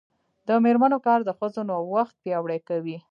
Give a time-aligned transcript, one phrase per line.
[0.47, 2.97] د میرمنو کار د ښځو نوښت پیاوړتیا کوي.